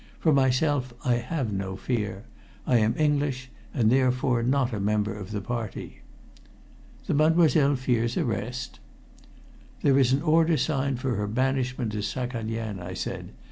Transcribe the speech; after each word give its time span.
"For 0.19 0.33
myself, 0.33 0.95
I 1.05 1.17
have 1.17 1.53
no 1.53 1.75
fear. 1.75 2.23
I 2.65 2.77
am 2.77 2.95
English, 2.97 3.51
and 3.71 3.91
therefore 3.91 4.41
not 4.41 4.73
a 4.73 4.79
member 4.79 5.13
of 5.13 5.29
the 5.29 5.41
Party." 5.41 6.01
"The 7.05 7.13
Mademoiselle 7.13 7.75
fears 7.75 8.17
arrest?" 8.17 8.79
"There 9.83 9.99
is 9.99 10.11
an 10.11 10.23
order 10.23 10.57
signed 10.57 10.99
for 10.99 11.17
her 11.17 11.27
banishment 11.27 11.91
to 11.91 11.99
Saghalein," 12.01 12.79
I 12.79 12.95
said. 12.95 13.33